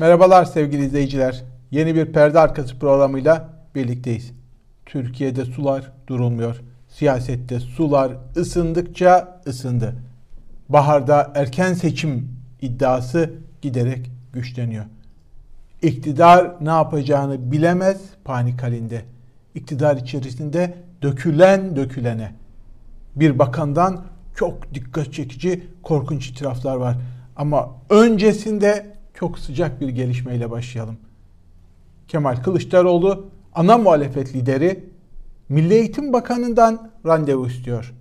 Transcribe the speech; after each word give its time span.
Merhabalar 0.00 0.44
sevgili 0.44 0.84
izleyiciler. 0.84 1.42
Yeni 1.70 1.94
bir 1.94 2.12
perde 2.12 2.40
arkası 2.40 2.78
programıyla 2.78 3.48
birlikteyiz. 3.74 4.32
Türkiye'de 4.86 5.44
sular 5.44 5.92
durulmuyor. 6.06 6.60
Siyasette 6.88 7.60
sular 7.60 8.12
ısındıkça 8.36 9.40
ısındı. 9.46 9.94
Baharda 10.68 11.32
erken 11.34 11.74
seçim 11.74 12.28
iddiası 12.62 13.30
giderek 13.62 14.10
güçleniyor. 14.32 14.84
İktidar 15.82 16.54
ne 16.60 16.70
yapacağını 16.70 17.52
bilemez 17.52 18.00
panik 18.24 18.62
halinde. 18.62 19.02
İktidar 19.54 19.96
içerisinde 19.96 20.74
dökülen 21.02 21.76
dökülene. 21.76 22.32
Bir 23.16 23.38
bakandan 23.38 24.04
çok 24.34 24.74
dikkat 24.74 25.12
çekici 25.12 25.66
korkunç 25.82 26.28
itiraflar 26.28 26.76
var. 26.76 26.96
Ama 27.36 27.70
öncesinde 27.90 28.99
çok 29.20 29.38
sıcak 29.38 29.80
bir 29.80 29.88
gelişmeyle 29.88 30.50
başlayalım. 30.50 30.96
Kemal 32.08 32.36
Kılıçdaroğlu 32.36 33.26
ana 33.54 33.78
muhalefet 33.78 34.34
lideri 34.34 34.84
Milli 35.48 35.74
Eğitim 35.74 36.12
Bakanı'ndan 36.12 36.90
randevu 37.06 37.46
istiyor. 37.46 37.94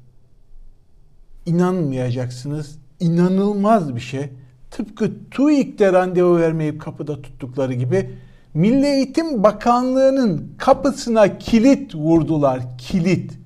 İnanmayacaksınız. 1.45 2.79
İnanılmaz 2.99 3.95
bir 3.95 3.99
şey. 3.99 4.29
Tıpkı 4.71 5.11
TÜİK'te 5.31 5.93
randevu 5.93 6.37
vermeyip 6.37 6.81
kapıda 6.81 7.21
tuttukları 7.21 7.73
gibi 7.73 8.09
Milli 8.53 8.85
Eğitim 8.85 9.43
Bakanlığı'nın 9.43 10.53
kapısına 10.57 11.37
kilit 11.37 11.95
vurdular. 11.95 12.77
Kilit. 12.77 13.39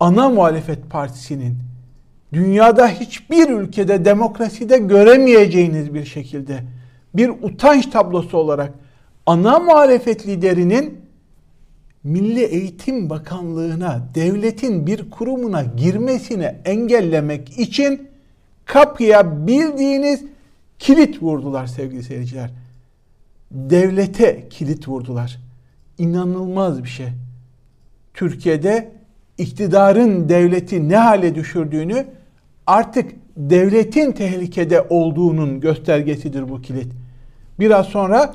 Ana 0.00 0.28
muhalefet 0.28 0.90
partisinin 0.90 1.58
dünyada 2.34 2.88
hiçbir 2.88 3.48
ülkede 3.48 4.04
demokraside 4.04 4.78
göremeyeceğiniz 4.78 5.94
bir 5.94 6.04
şekilde 6.04 6.60
bir 7.14 7.28
utanç 7.28 7.86
tablosu 7.86 8.38
olarak 8.38 8.72
ana 9.26 9.58
muhalefet 9.58 10.26
liderinin 10.26 11.04
Milli 12.04 12.42
Eğitim 12.42 13.10
Bakanlığı'na, 13.10 14.08
devletin 14.14 14.86
bir 14.86 15.10
kurumuna 15.10 15.62
girmesini 15.62 16.54
engellemek 16.64 17.58
için 17.58 18.08
kapıya 18.64 19.46
bildiğiniz 19.46 20.24
kilit 20.78 21.22
vurdular 21.22 21.66
sevgili 21.66 22.02
seyirciler. 22.02 22.50
Devlete 23.50 24.48
kilit 24.48 24.88
vurdular. 24.88 25.38
İnanılmaz 25.98 26.82
bir 26.84 26.88
şey. 26.88 27.08
Türkiye'de 28.14 28.92
iktidarın 29.38 30.28
devleti 30.28 30.88
ne 30.88 30.96
hale 30.96 31.34
düşürdüğünü 31.34 32.06
artık 32.66 33.12
devletin 33.36 34.12
tehlikede 34.12 34.86
olduğunun 34.90 35.60
göstergesidir 35.60 36.48
bu 36.48 36.62
kilit. 36.62 36.92
Biraz 37.60 37.86
sonra 37.86 38.34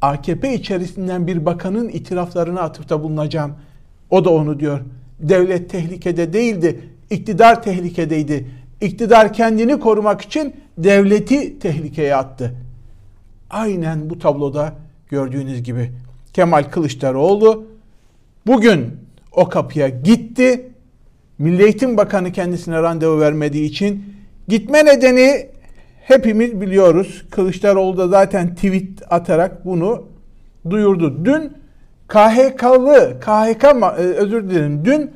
AKP 0.00 0.54
içerisinden 0.54 1.26
bir 1.26 1.46
bakanın 1.46 1.88
itiraflarına 1.88 2.60
atıfta 2.60 3.02
bulunacağım. 3.02 3.52
O 4.10 4.24
da 4.24 4.30
onu 4.30 4.60
diyor. 4.60 4.80
Devlet 5.20 5.70
tehlikede 5.70 6.32
değildi, 6.32 6.80
iktidar 7.10 7.62
tehlikedeydi. 7.62 8.46
İktidar 8.80 9.32
kendini 9.32 9.80
korumak 9.80 10.20
için 10.20 10.54
devleti 10.78 11.58
tehlikeye 11.58 12.16
attı. 12.16 12.54
Aynen 13.50 14.10
bu 14.10 14.18
tabloda 14.18 14.72
gördüğünüz 15.08 15.62
gibi 15.62 15.92
Kemal 16.32 16.62
Kılıçdaroğlu 16.62 17.66
bugün 18.46 18.96
o 19.32 19.48
kapıya 19.48 19.88
gitti. 19.88 20.72
Milli 21.38 21.62
Eğitim 21.62 21.96
Bakanı 21.96 22.32
kendisine 22.32 22.82
randevu 22.82 23.20
vermediği 23.20 23.64
için 23.64 24.04
gitme 24.48 24.84
nedeni 24.84 25.48
hepimiz 26.00 26.60
biliyoruz. 26.60 27.24
Kılıçdaroğlu 27.30 27.98
da 27.98 28.08
zaten 28.08 28.54
tweet 28.54 29.02
atarak 29.10 29.64
bunu 29.64 30.04
duyurdu. 30.70 31.24
Dün 31.24 31.52
KHK'lı, 32.08 33.20
KHK 33.20 33.64
e, 33.64 34.02
özür 34.02 34.50
dilerim, 34.50 34.84
dün 34.84 35.10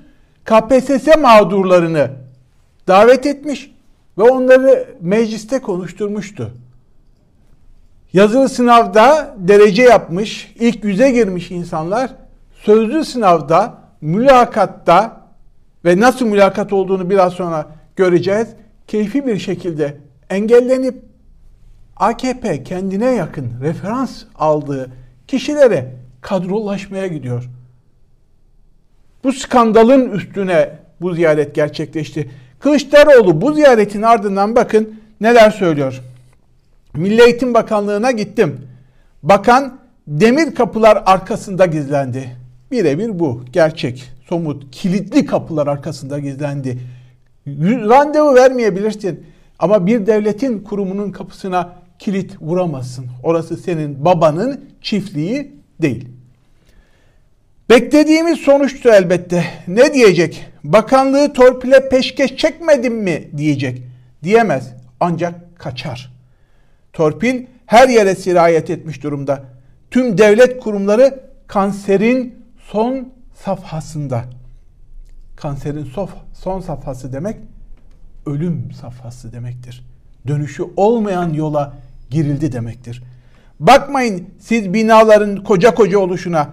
KPSS 0.44 1.16
mağdurlarını 1.20 2.10
davet 2.88 3.26
etmiş 3.26 3.70
ve 4.18 4.22
onları 4.22 4.86
mecliste 5.00 5.58
konuşturmuştu. 5.58 6.50
Yazılı 8.12 8.48
sınavda 8.48 9.34
derece 9.38 9.82
yapmış, 9.82 10.54
ilk 10.60 10.84
yüze 10.84 11.10
girmiş 11.10 11.50
insanlar 11.50 12.10
sözlü 12.52 13.04
sınavda, 13.04 13.74
mülakatta 14.00 15.19
ve 15.84 16.00
nasıl 16.00 16.26
mülakat 16.26 16.72
olduğunu 16.72 17.10
biraz 17.10 17.32
sonra 17.32 17.68
göreceğiz. 17.96 18.48
Keyfi 18.86 19.26
bir 19.26 19.38
şekilde 19.38 19.96
engellenip 20.30 21.02
AKP 21.96 22.62
kendine 22.62 23.10
yakın 23.10 23.52
referans 23.62 24.22
aldığı 24.34 24.90
kişilere 25.26 25.92
kadrolaşmaya 26.20 27.06
gidiyor. 27.06 27.50
Bu 29.24 29.32
skandalın 29.32 30.10
üstüne 30.10 30.78
bu 31.00 31.14
ziyaret 31.14 31.54
gerçekleşti. 31.54 32.30
Kılıçdaroğlu 32.60 33.40
bu 33.40 33.52
ziyaretin 33.52 34.02
ardından 34.02 34.56
bakın 34.56 35.00
neler 35.20 35.50
söylüyor. 35.50 36.00
Milli 36.94 37.22
Eğitim 37.22 37.54
Bakanlığı'na 37.54 38.10
gittim. 38.10 38.60
Bakan 39.22 39.78
demir 40.06 40.54
kapılar 40.54 41.02
arkasında 41.06 41.66
gizlendi. 41.66 42.36
Birebir 42.70 43.18
bu. 43.18 43.44
Gerçek, 43.52 44.10
somut, 44.30 44.70
kilitli 44.72 45.26
kapılar 45.26 45.66
arkasında 45.66 46.18
gizlendi. 46.18 46.78
Randevu 47.66 48.34
vermeyebilirsin. 48.34 49.26
Ama 49.58 49.86
bir 49.86 50.06
devletin 50.06 50.58
kurumunun 50.58 51.12
kapısına 51.12 51.72
kilit 51.98 52.36
vuramazsın. 52.40 53.06
Orası 53.22 53.56
senin 53.56 54.04
babanın 54.04 54.64
çiftliği 54.82 55.52
değil. 55.82 56.08
Beklediğimiz 57.70 58.38
sonuçtu 58.38 58.88
elbette. 58.88 59.44
Ne 59.68 59.94
diyecek? 59.94 60.46
Bakanlığı 60.64 61.32
torpile 61.32 61.88
peşkeş 61.88 62.36
çekmedim 62.36 62.94
mi 62.94 63.28
diyecek. 63.36 63.82
Diyemez. 64.22 64.72
Ancak 65.00 65.58
kaçar. 65.58 66.12
Torpil 66.92 67.46
her 67.66 67.88
yere 67.88 68.14
sirayet 68.14 68.70
etmiş 68.70 69.02
durumda. 69.02 69.44
Tüm 69.90 70.18
devlet 70.18 70.60
kurumları 70.60 71.20
kanserin 71.46 72.34
son 72.58 73.19
safhasında. 73.44 74.24
Kanserin 75.36 75.88
son 76.34 76.60
safhası 76.60 77.12
demek 77.12 77.36
ölüm 78.26 78.72
safhası 78.80 79.32
demektir. 79.32 79.84
Dönüşü 80.26 80.62
olmayan 80.76 81.32
yola 81.32 81.74
girildi 82.10 82.52
demektir. 82.52 83.02
Bakmayın 83.60 84.28
siz 84.40 84.74
binaların 84.74 85.44
koca 85.44 85.74
koca 85.74 85.98
oluşuna. 85.98 86.48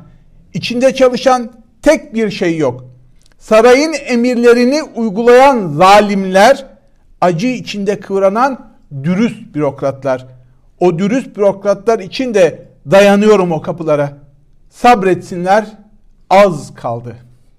İçinde 0.54 0.96
çalışan 0.96 1.52
tek 1.82 2.14
bir 2.14 2.32
şey 2.32 2.58
yok. 2.58 2.86
Sarayın 3.38 3.94
emirlerini 4.06 4.84
uygulayan 4.84 5.68
zalimler, 5.68 6.66
acı 7.22 7.48
içinde 7.48 8.00
kıvranan 8.00 8.72
dürüst 9.04 9.56
bürokratlar. 9.56 10.28
O 10.80 11.00
dürüst 11.00 11.38
bürokratlar 11.38 12.00
için 12.00 12.34
de 12.34 12.68
dayanıyorum 12.92 13.52
o 13.52 13.62
kapılara. 13.62 14.18
Sabretsinler, 14.70 15.66
az 16.30 16.74
kaldı 16.76 17.16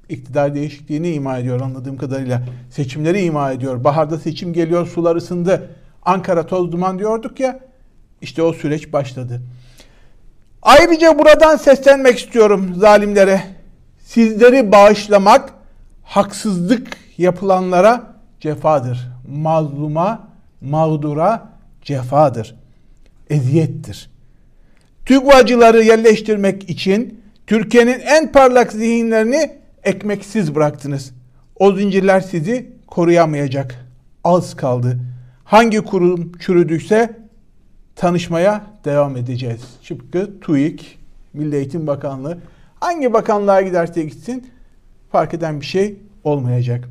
iktidar 0.09 0.55
değişikliğini 0.55 1.11
ima 1.11 1.39
ediyor 1.39 1.61
anladığım 1.61 1.97
kadarıyla. 1.97 2.43
Seçimleri 2.71 3.23
ima 3.23 3.53
ediyor. 3.53 3.85
Baharda 3.85 4.19
seçim 4.19 4.53
geliyor, 4.53 4.87
sular 4.87 5.17
ısındı. 5.17 5.71
Ankara 6.03 6.47
toz 6.47 6.73
duman 6.73 6.99
diyorduk 6.99 7.41
ya. 7.41 7.61
İşte 8.23 8.43
o 8.43 8.53
süreç 8.53 8.93
başladı. 8.93 9.43
Ayrıca 10.63 11.19
buradan 11.19 11.57
seslenmek 11.57 12.19
istiyorum 12.19 12.75
zalimlere. 12.77 13.43
Sizleri 14.05 14.73
bağışlamak 14.73 15.53
haksızlık 16.03 16.97
yapılanlara 17.19 18.15
cefadır. 18.41 19.09
Mazluma, 19.29 20.29
mağdura 20.61 21.49
cefadır. 21.83 22.55
Eziyettir. 23.31 24.11
TÜGVA'cıları 25.07 25.83
yerleştirmek 25.83 26.71
için 26.71 27.18
Türkiye'nin 27.49 28.01
en 28.01 28.33
parlak 28.33 28.73
zihinlerini 28.73 29.51
ekmeksiz 29.85 30.55
bıraktınız. 30.55 31.13
O 31.59 31.73
zincirler 31.73 32.21
sizi 32.21 32.73
koruyamayacak. 32.87 33.87
Az 34.25 34.57
kaldı. 34.57 34.99
Hangi 35.45 35.79
kurum 35.79 36.33
çürüdüyse 36.39 37.17
tanışmaya 37.97 38.63
devam 38.85 39.17
edeceğiz. 39.17 39.61
Çıpkı 39.83 40.41
TÜİK, 40.41 40.99
Milli 41.33 41.57
Eğitim 41.57 41.87
Bakanlığı 41.87 42.39
hangi 42.81 43.13
bakanlığa 43.13 43.63
giderse 43.63 44.03
gitsin 44.03 44.51
fark 45.13 45.35
eden 45.35 45.61
bir 45.61 45.67
şey 45.67 45.97
olmayacak. 46.25 46.89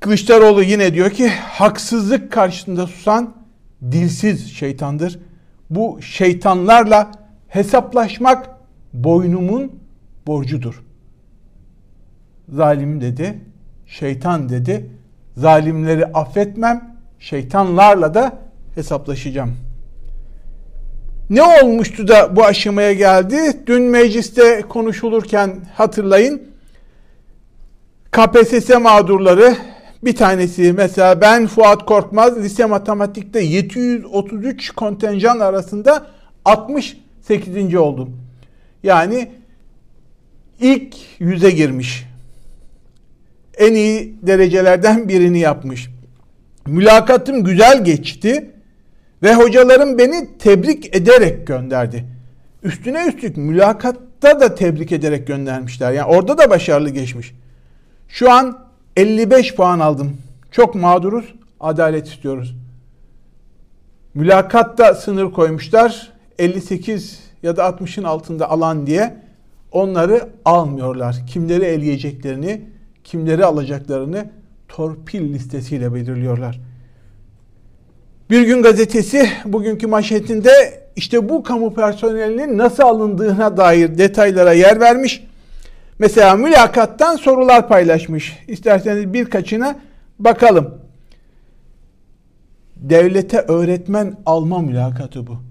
Kılıçdaroğlu 0.00 0.62
yine 0.62 0.94
diyor 0.94 1.10
ki 1.10 1.28
haksızlık 1.28 2.32
karşısında 2.32 2.86
susan 2.86 3.34
dilsiz 3.82 4.52
şeytandır. 4.52 5.18
Bu 5.70 6.02
şeytanlarla 6.02 7.10
hesaplaşmak 7.48 8.59
boynumun 8.92 9.72
borcudur 10.26 10.82
zalim 12.52 13.00
dedi, 13.00 13.40
şeytan 13.86 14.48
dedi. 14.48 14.90
Zalimleri 15.36 16.06
affetmem, 16.06 16.96
şeytanlarla 17.18 18.14
da 18.14 18.38
hesaplaşacağım. 18.74 19.56
Ne 21.30 21.42
olmuştu 21.42 22.08
da 22.08 22.36
bu 22.36 22.44
aşamaya 22.44 22.92
geldi? 22.92 23.36
Dün 23.66 23.82
mecliste 23.82 24.60
konuşulurken 24.68 25.56
hatırlayın. 25.74 26.42
KPSS 28.12 28.70
mağdurları 28.80 29.56
bir 30.04 30.16
tanesi 30.16 30.72
mesela 30.72 31.20
ben 31.20 31.46
Fuat 31.46 31.86
Korkmaz 31.86 32.38
lise 32.38 32.66
matematikte 32.66 33.40
733 33.40 34.70
kontenjan 34.70 35.40
arasında 35.40 36.06
68. 36.44 37.74
oldum. 37.74 38.29
Yani 38.82 39.30
ilk 40.60 40.96
yüze 41.18 41.50
girmiş. 41.50 42.06
En 43.58 43.74
iyi 43.74 44.14
derecelerden 44.22 45.08
birini 45.08 45.38
yapmış. 45.38 45.90
Mülakatım 46.66 47.44
güzel 47.44 47.84
geçti 47.84 48.50
ve 49.22 49.34
hocalarım 49.34 49.98
beni 49.98 50.38
tebrik 50.38 50.96
ederek 50.96 51.46
gönderdi. 51.46 52.04
Üstüne 52.62 53.06
üstlük 53.08 53.36
mülakatta 53.36 54.40
da 54.40 54.54
tebrik 54.54 54.92
ederek 54.92 55.26
göndermişler. 55.26 55.92
Yani 55.92 56.06
orada 56.06 56.38
da 56.38 56.50
başarılı 56.50 56.90
geçmiş. 56.90 57.34
Şu 58.08 58.30
an 58.32 58.58
55 58.96 59.54
puan 59.54 59.80
aldım. 59.80 60.16
Çok 60.50 60.74
mağduruz. 60.74 61.34
Adalet 61.60 62.08
istiyoruz. 62.08 62.56
Mülakatta 64.14 64.94
sınır 64.94 65.32
koymuşlar. 65.32 66.12
58 66.38 67.29
ya 67.42 67.56
da 67.56 67.62
60'ın 67.62 68.04
altında 68.04 68.50
alan 68.50 68.86
diye 68.86 69.16
onları 69.72 70.28
almıyorlar. 70.44 71.16
Kimleri 71.26 71.64
eleyeceklerini, 71.64 72.60
kimleri 73.04 73.44
alacaklarını 73.44 74.30
torpil 74.68 75.32
listesiyle 75.32 75.94
belirliyorlar. 75.94 76.60
Bir 78.30 78.42
gün 78.42 78.62
gazetesi 78.62 79.28
bugünkü 79.44 79.86
manşetinde 79.86 80.50
işte 80.96 81.28
bu 81.28 81.42
kamu 81.42 81.74
personelinin 81.74 82.58
nasıl 82.58 82.82
alındığına 82.82 83.56
dair 83.56 83.98
detaylara 83.98 84.52
yer 84.52 84.80
vermiş. 84.80 85.24
Mesela 85.98 86.36
mülakattan 86.36 87.16
sorular 87.16 87.68
paylaşmış. 87.68 88.38
İsterseniz 88.48 89.12
birkaçına 89.12 89.76
bakalım. 90.18 90.74
Devlete 92.76 93.38
öğretmen 93.38 94.16
alma 94.26 94.58
mülakatı 94.58 95.26
bu. 95.26 95.49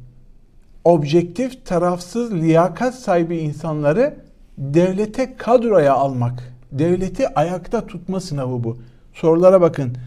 Objektif, 0.83 1.65
tarafsız, 1.65 2.33
liyakat 2.33 2.95
sahibi 2.95 3.37
insanları 3.37 4.15
devlete 4.57 5.37
kadroya 5.37 5.93
almak. 5.93 6.53
Devleti 6.71 7.27
ayakta 7.27 7.87
tutma 7.87 8.19
sınavı 8.19 8.63
bu. 8.63 8.77
Sorulara 9.13 9.61
bakın. 9.61 9.97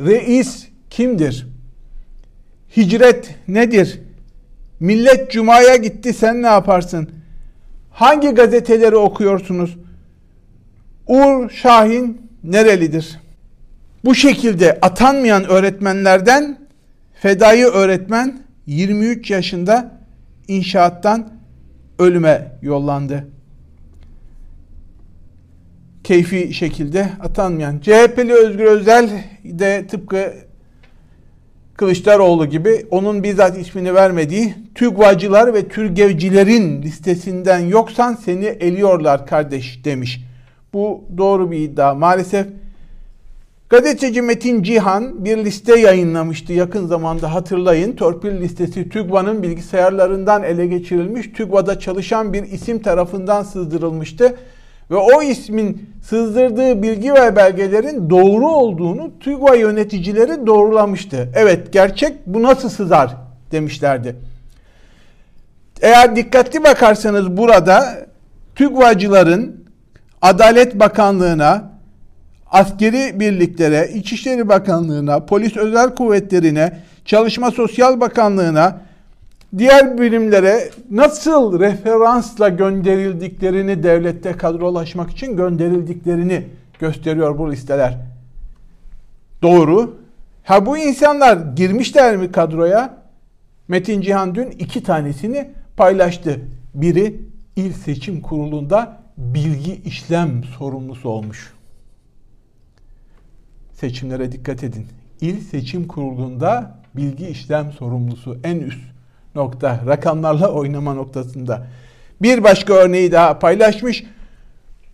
Reis 0.00 0.68
kimdir? 0.90 1.46
Hicret 2.76 3.34
nedir? 3.48 4.00
Millet 4.80 5.30
cumaya 5.30 5.76
gitti 5.76 6.12
sen 6.12 6.42
ne 6.42 6.46
yaparsın? 6.46 7.10
Hangi 7.90 8.28
gazeteleri 8.28 8.96
okuyorsunuz? 8.96 9.76
Uğur 11.06 11.50
Şahin 11.50 12.30
nerelidir? 12.44 13.20
Bu 14.04 14.14
şekilde 14.14 14.78
atanmayan 14.82 15.44
öğretmenlerden 15.44 16.58
fedai 17.14 17.64
öğretmen 17.64 18.42
23 18.66 19.30
yaşında 19.30 20.01
inşaattan 20.48 21.28
ölüme 21.98 22.52
yollandı. 22.62 23.28
Keyfi 26.04 26.54
şekilde 26.54 27.08
atanmayan. 27.20 27.78
CHP'li 27.78 28.32
Özgür 28.32 28.64
Özel 28.64 29.10
de 29.44 29.86
tıpkı 29.86 30.34
Kılıçdaroğlu 31.76 32.46
gibi 32.46 32.86
onun 32.90 33.22
bizzat 33.22 33.58
ismini 33.58 33.94
vermediği 33.94 34.54
TÜGVA'cılar 34.74 35.54
ve 35.54 35.68
TÜRGEV'cilerin 35.68 36.82
listesinden 36.82 37.58
yoksan 37.58 38.14
seni 38.14 38.44
eliyorlar 38.44 39.26
kardeş 39.26 39.84
demiş. 39.84 40.24
Bu 40.72 41.04
doğru 41.18 41.50
bir 41.50 41.58
iddia. 41.58 41.94
Maalesef 41.94 42.46
gazeteci 43.72 44.22
Metin 44.22 44.62
Cihan 44.62 45.24
bir 45.24 45.44
liste 45.44 45.80
yayınlamıştı 45.80 46.52
yakın 46.52 46.86
zamanda 46.86 47.34
hatırlayın. 47.34 47.96
Torpil 47.96 48.40
listesi 48.40 48.88
TÜGVA'nın 48.88 49.42
bilgisayarlarından 49.42 50.42
ele 50.42 50.66
geçirilmiş. 50.66 51.26
TÜGVA'da 51.26 51.78
çalışan 51.78 52.32
bir 52.32 52.42
isim 52.42 52.82
tarafından 52.82 53.42
sızdırılmıştı. 53.42 54.34
Ve 54.90 54.96
o 54.96 55.22
ismin 55.22 55.90
sızdırdığı 56.02 56.82
bilgi 56.82 57.14
ve 57.14 57.36
belgelerin 57.36 58.10
doğru 58.10 58.48
olduğunu 58.48 59.10
TÜGVA 59.20 59.54
yöneticileri 59.54 60.46
doğrulamıştı. 60.46 61.28
Evet 61.34 61.72
gerçek 61.72 62.26
bu 62.26 62.42
nasıl 62.42 62.68
sızar 62.68 63.16
demişlerdi. 63.52 64.16
Eğer 65.82 66.16
dikkatli 66.16 66.64
bakarsanız 66.64 67.36
burada 67.36 68.06
TÜGVA'cıların 68.56 69.64
Adalet 70.22 70.80
Bakanlığı'na, 70.80 71.71
askeri 72.52 73.20
birliklere, 73.20 73.90
İçişleri 73.94 74.48
Bakanlığı'na, 74.48 75.26
Polis 75.26 75.56
Özel 75.56 75.94
Kuvvetleri'ne, 75.94 76.78
Çalışma 77.04 77.50
Sosyal 77.50 78.00
Bakanlığı'na, 78.00 78.80
diğer 79.58 79.98
birimlere 79.98 80.70
nasıl 80.90 81.60
referansla 81.60 82.48
gönderildiklerini 82.48 83.82
devlette 83.82 84.32
kadrolaşmak 84.32 85.10
için 85.10 85.36
gönderildiklerini 85.36 86.46
gösteriyor 86.78 87.38
bu 87.38 87.52
listeler. 87.52 87.98
Doğru. 89.42 89.96
Ha 90.44 90.66
bu 90.66 90.78
insanlar 90.78 91.38
girmişler 91.56 92.16
mi 92.16 92.32
kadroya? 92.32 92.94
Metin 93.68 94.00
Cihan 94.00 94.34
dün 94.34 94.50
iki 94.50 94.82
tanesini 94.82 95.50
paylaştı. 95.76 96.40
Biri 96.74 97.20
İl 97.56 97.72
Seçim 97.72 98.20
Kurulu'nda 98.20 98.96
bilgi 99.16 99.82
işlem 99.84 100.44
sorumlusu 100.58 101.08
olmuş. 101.08 101.52
Seçimlere 103.82 104.32
dikkat 104.32 104.64
edin. 104.64 104.86
İl 105.20 105.40
Seçim 105.40 105.88
Kurulu'nda 105.88 106.74
bilgi 106.94 107.26
işlem 107.28 107.72
sorumlusu 107.72 108.38
en 108.44 108.56
üst 108.56 108.80
nokta 109.34 109.80
rakamlarla 109.86 110.52
oynama 110.52 110.94
noktasında. 110.94 111.66
Bir 112.22 112.44
başka 112.44 112.74
örneği 112.74 113.12
daha 113.12 113.38
paylaşmış. 113.38 114.04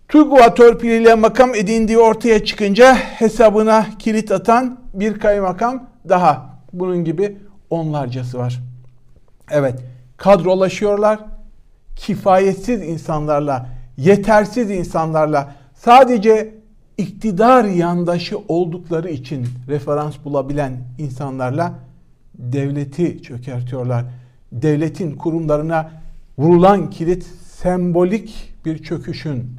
TÜGVA 0.09 0.55
torpiliyle 0.55 1.15
makam 1.15 1.55
edindiği 1.55 1.99
ortaya 1.99 2.45
çıkınca 2.45 2.95
hesabına 2.95 3.87
kilit 3.99 4.33
atan 4.33 4.81
bir 4.95 5.19
kaymakam 5.19 5.89
daha. 6.09 6.61
Bunun 6.73 7.05
gibi 7.05 7.37
onlarcası 7.71 8.39
var. 8.39 8.61
Evet 9.51 9.75
kadrolaşıyorlar. 10.17 11.19
Kifayetsiz 11.97 12.83
insanlarla, 12.83 13.69
yetersiz 13.97 14.71
insanlarla 14.71 15.55
sadece 15.75 16.58
iktidar 16.99 17.65
yandaşı 17.65 18.39
oldukları 18.49 19.11
için 19.11 19.47
referans 19.69 20.15
bulabilen 20.25 20.77
insanlarla 20.99 21.75
devleti 22.35 23.23
çökertiyorlar. 23.23 24.05
Devletin 24.53 25.17
kurumlarına 25.17 25.91
vurulan 26.39 26.91
kilit 26.91 27.27
sembolik 27.47 28.55
bir 28.65 28.83
çöküşün 28.83 29.51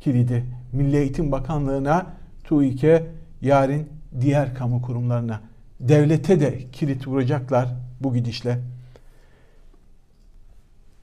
kilidi. 0.00 0.44
Milli 0.72 0.96
Eğitim 0.96 1.32
Bakanlığı'na, 1.32 2.06
TÜİK'e, 2.44 3.06
yarın 3.42 3.86
diğer 4.20 4.54
kamu 4.54 4.82
kurumlarına. 4.82 5.40
Devlete 5.80 6.40
de 6.40 6.58
kilit 6.72 7.08
vuracaklar 7.08 7.68
bu 8.00 8.14
gidişle. 8.14 8.58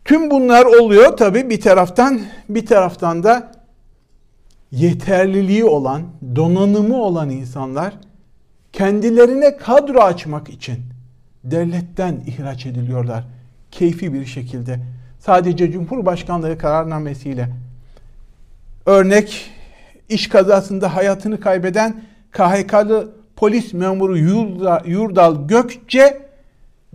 Tüm 0.05 0.31
bunlar 0.31 0.65
oluyor 0.65 1.17
tabii 1.17 1.49
bir 1.49 1.61
taraftan, 1.61 2.21
bir 2.49 2.65
taraftan 2.65 3.23
da 3.23 3.50
yeterliliği 4.71 5.65
olan, 5.65 6.03
donanımı 6.35 6.95
olan 6.95 7.29
insanlar 7.29 7.93
kendilerine 8.73 9.57
kadro 9.57 9.99
açmak 9.99 10.49
için 10.49 10.77
devletten 11.43 12.23
ihraç 12.25 12.65
ediliyorlar. 12.65 13.27
Keyfi 13.71 14.13
bir 14.13 14.25
şekilde. 14.25 14.79
Sadece 15.19 15.71
Cumhurbaşkanlığı 15.71 16.57
kararnamesiyle. 16.57 17.49
Örnek 18.85 19.51
iş 20.09 20.29
kazasında 20.29 20.95
hayatını 20.95 21.39
kaybeden 21.39 22.03
KHK'lı 22.31 23.11
polis 23.35 23.73
memuru 23.73 24.17
Yurdal 24.85 25.47
Gökçe 25.47 26.27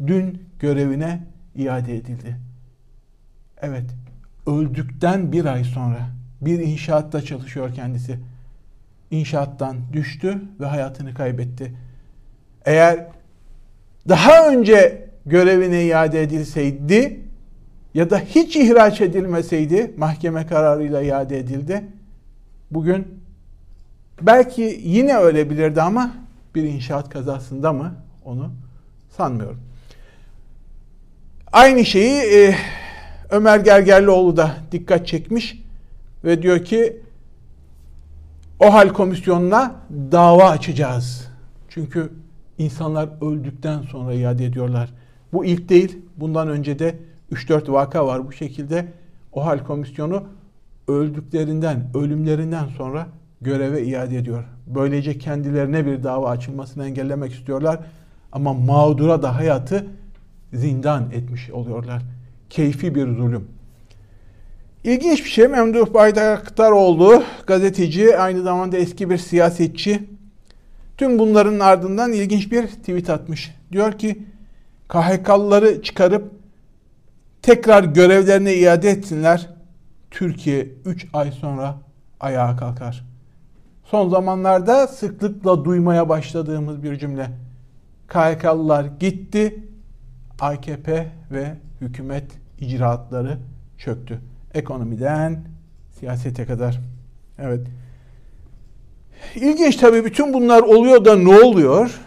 dün 0.06 0.42
görevine 0.60 1.26
iade 1.56 1.96
edildi. 1.96 2.36
Evet, 3.62 3.84
öldükten 4.46 5.32
bir 5.32 5.44
ay 5.44 5.64
sonra 5.64 6.15
bir 6.40 6.58
inşaatta 6.58 7.22
çalışıyor 7.22 7.74
kendisi 7.74 8.18
inşaattan 9.10 9.76
düştü 9.92 10.42
ve 10.60 10.66
hayatını 10.66 11.14
kaybetti. 11.14 11.72
Eğer 12.64 13.06
daha 14.08 14.48
önce 14.48 15.08
görevine 15.26 15.84
iade 15.84 16.22
edilseydi 16.22 17.20
ya 17.94 18.10
da 18.10 18.18
hiç 18.18 18.56
ihraç 18.56 19.00
edilmeseydi 19.00 19.94
mahkeme 19.96 20.46
kararıyla 20.46 21.02
iade 21.02 21.38
edildi. 21.38 21.84
Bugün 22.70 23.20
belki 24.22 24.80
yine 24.84 25.16
ölebilirdi 25.16 25.82
ama 25.82 26.14
bir 26.54 26.62
inşaat 26.62 27.10
kazasında 27.10 27.72
mı 27.72 27.94
onu 28.24 28.50
sanmıyorum. 29.16 29.60
Aynı 31.52 31.84
şeyi 31.84 32.20
e, 32.20 32.54
Ömer 33.30 33.58
Gergerlioğlu 33.58 34.36
da 34.36 34.56
dikkat 34.72 35.06
çekmiş 35.06 35.65
ve 36.26 36.42
diyor 36.42 36.64
ki 36.64 37.00
o 38.60 38.72
hal 38.72 38.88
komisyonuna 38.88 39.74
dava 40.12 40.50
açacağız. 40.50 41.28
Çünkü 41.68 42.12
insanlar 42.58 43.08
öldükten 43.20 43.82
sonra 43.82 44.14
iade 44.14 44.44
ediyorlar. 44.44 44.92
Bu 45.32 45.44
ilk 45.44 45.68
değil. 45.68 45.98
Bundan 46.16 46.48
önce 46.48 46.78
de 46.78 46.96
3-4 47.32 47.72
vaka 47.72 48.06
var 48.06 48.26
bu 48.26 48.32
şekilde. 48.32 48.86
O 49.32 49.46
hal 49.46 49.58
komisyonu 49.58 50.22
öldüklerinden, 50.88 51.90
ölümlerinden 51.94 52.68
sonra 52.68 53.06
göreve 53.40 53.82
iade 53.84 54.16
ediyor. 54.16 54.44
Böylece 54.66 55.18
kendilerine 55.18 55.86
bir 55.86 56.02
dava 56.02 56.30
açılmasını 56.30 56.86
engellemek 56.86 57.32
istiyorlar. 57.32 57.80
Ama 58.32 58.52
mağdura 58.54 59.22
da 59.22 59.36
hayatı 59.36 59.86
zindan 60.52 61.10
etmiş 61.10 61.50
oluyorlar. 61.50 62.02
Keyfi 62.50 62.94
bir 62.94 63.16
zulüm. 63.16 63.55
İlginç 64.86 65.24
bir 65.24 65.30
şey 65.30 65.48
Memduh 65.48 65.94
Bayraktaroğlu 65.94 67.22
gazeteci 67.46 68.18
aynı 68.18 68.42
zamanda 68.42 68.76
eski 68.76 69.10
bir 69.10 69.18
siyasetçi. 69.18 70.10
Tüm 70.96 71.18
bunların 71.18 71.60
ardından 71.60 72.12
ilginç 72.12 72.52
bir 72.52 72.66
tweet 72.66 73.10
atmış. 73.10 73.54
Diyor 73.72 73.92
ki 73.92 74.22
KHK'lıları 74.88 75.82
çıkarıp 75.82 76.32
tekrar 77.42 77.84
görevlerine 77.84 78.54
iade 78.54 78.90
etsinler. 78.90 79.50
Türkiye 80.10 80.68
3 80.84 81.06
ay 81.12 81.32
sonra 81.32 81.74
ayağa 82.20 82.56
kalkar. 82.56 83.04
Son 83.84 84.08
zamanlarda 84.08 84.86
sıklıkla 84.86 85.64
duymaya 85.64 86.08
başladığımız 86.08 86.82
bir 86.82 86.98
cümle. 86.98 87.30
KHK'lılar 88.08 88.84
gitti, 88.84 89.64
AKP 90.40 91.12
ve 91.30 91.54
hükümet 91.80 92.30
icraatları 92.60 93.38
çöktü. 93.78 94.20
Ekonomiden 94.56 95.40
siyasete 95.98 96.46
kadar. 96.46 96.80
Evet. 97.38 97.66
İlginç 99.34 99.76
tabii 99.76 100.04
bütün 100.04 100.32
bunlar 100.32 100.62
oluyor 100.62 101.04
da 101.04 101.16
ne 101.16 101.40
oluyor? 101.40 102.00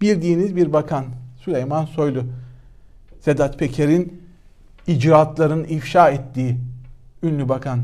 Bildiğiniz 0.00 0.56
bir 0.56 0.72
bakan 0.72 1.04
Süleyman 1.44 1.84
Soylu. 1.84 2.24
Sedat 3.20 3.58
Peker'in 3.58 4.22
icraatların 4.86 5.64
ifşa 5.64 6.08
ettiği 6.10 6.56
ünlü 7.22 7.48
bakan. 7.48 7.82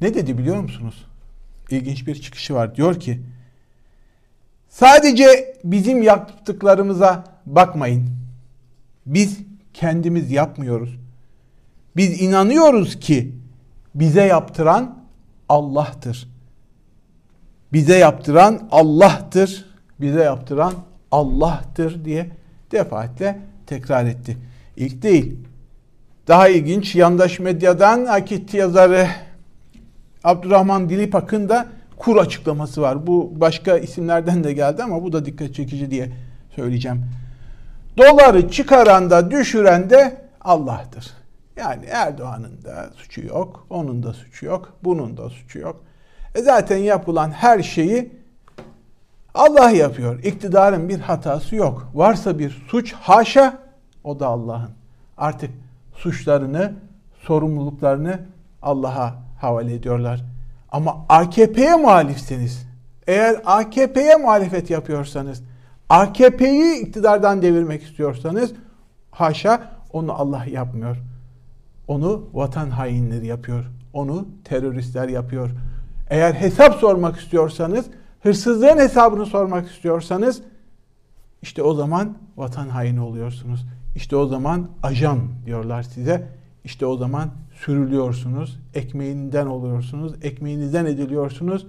Ne 0.00 0.14
dedi 0.14 0.38
biliyor 0.38 0.60
musunuz? 0.60 1.06
İlginç 1.70 2.06
bir 2.06 2.20
çıkışı 2.20 2.54
var. 2.54 2.76
Diyor 2.76 3.00
ki 3.00 3.20
sadece 4.68 5.56
bizim 5.64 6.02
yaptıklarımıza 6.02 7.24
bakmayın. 7.46 8.10
Biz 9.06 9.38
kendimiz 9.74 10.30
yapmıyoruz. 10.30 11.00
Biz 11.96 12.22
inanıyoruz 12.22 13.00
ki 13.00 13.32
bize 13.94 14.22
yaptıran 14.22 14.98
Allah'tır. 15.48 16.28
Bize 17.72 17.98
yaptıran 17.98 18.68
Allah'tır. 18.70 19.70
Bize 20.00 20.22
yaptıran 20.22 20.74
Allah'tır 21.10 22.04
diye 22.04 22.30
defaatle 22.72 23.38
tekrar 23.66 24.04
etti. 24.04 24.36
İlk 24.76 25.02
değil. 25.02 25.36
Daha 26.28 26.48
ilginç 26.48 26.94
yandaş 26.94 27.38
medyadan 27.38 28.04
Akit 28.04 28.54
yazarı 28.54 29.08
Abdurrahman 30.24 30.88
Dilipak'ın 30.88 31.48
da 31.48 31.66
kur 31.96 32.16
açıklaması 32.16 32.82
var. 32.82 33.06
Bu 33.06 33.32
başka 33.36 33.78
isimlerden 33.78 34.44
de 34.44 34.52
geldi 34.52 34.82
ama 34.82 35.02
bu 35.02 35.12
da 35.12 35.24
dikkat 35.24 35.54
çekici 35.54 35.90
diye 35.90 36.08
söyleyeceğim. 36.56 37.04
Doları 37.98 38.50
çıkaran 38.50 39.10
da 39.10 39.30
düşüren 39.30 39.90
de 39.90 40.16
Allah'tır. 40.40 41.19
Yani 41.60 41.84
Erdoğan'ın 41.86 42.64
da 42.64 42.90
suçu 42.96 43.26
yok, 43.26 43.66
onun 43.70 44.02
da 44.02 44.12
suçu 44.12 44.46
yok, 44.46 44.72
bunun 44.84 45.16
da 45.16 45.30
suçu 45.30 45.58
yok. 45.58 45.80
E 46.34 46.42
zaten 46.42 46.76
yapılan 46.76 47.30
her 47.30 47.62
şeyi 47.62 48.12
Allah 49.34 49.70
yapıyor. 49.70 50.22
İktidarın 50.24 50.88
bir 50.88 51.00
hatası 51.00 51.56
yok. 51.56 51.90
Varsa 51.94 52.38
bir 52.38 52.62
suç 52.68 52.92
haşa 52.92 53.58
o 54.04 54.20
da 54.20 54.26
Allah'ın. 54.26 54.70
Artık 55.16 55.50
suçlarını, 55.94 56.72
sorumluluklarını 57.22 58.20
Allah'a 58.62 59.14
havale 59.40 59.74
ediyorlar. 59.74 60.24
Ama 60.72 61.04
AKP'ye 61.08 61.76
muhalifseniz, 61.76 62.66
eğer 63.06 63.42
AKP'ye 63.44 64.16
muhalefet 64.16 64.70
yapıyorsanız, 64.70 65.42
AKP'yi 65.88 66.86
iktidardan 66.86 67.42
devirmek 67.42 67.82
istiyorsanız 67.82 68.52
haşa 69.10 69.62
onu 69.92 70.12
Allah 70.12 70.44
yapmıyor. 70.44 70.96
Onu 71.90 72.28
vatan 72.32 72.70
hainleri 72.70 73.26
yapıyor. 73.26 73.64
Onu 73.92 74.28
teröristler 74.44 75.08
yapıyor. 75.08 75.50
Eğer 76.10 76.32
hesap 76.32 76.74
sormak 76.74 77.20
istiyorsanız, 77.20 77.86
hırsızlığın 78.22 78.78
hesabını 78.78 79.26
sormak 79.26 79.70
istiyorsanız 79.70 80.42
işte 81.42 81.62
o 81.62 81.74
zaman 81.74 82.16
vatan 82.36 82.68
haini 82.68 83.00
oluyorsunuz. 83.00 83.66
İşte 83.94 84.16
o 84.16 84.26
zaman 84.26 84.68
ajan 84.82 85.18
diyorlar 85.46 85.82
size. 85.82 86.28
İşte 86.64 86.86
o 86.86 86.96
zaman 86.96 87.30
sürülüyorsunuz, 87.54 88.58
ekmeğinden 88.74 89.46
oluyorsunuz, 89.46 90.14
ekmeğinizden 90.22 90.86
ediliyorsunuz, 90.86 91.66